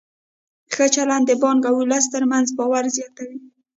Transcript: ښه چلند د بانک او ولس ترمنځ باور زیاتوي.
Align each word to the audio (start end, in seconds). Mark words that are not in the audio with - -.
ښه 0.73 0.85
چلند 0.95 1.25
د 1.27 1.31
بانک 1.41 1.61
او 1.69 1.75
ولس 1.81 2.05
ترمنځ 2.13 2.47
باور 2.57 2.83
زیاتوي. 2.95 3.39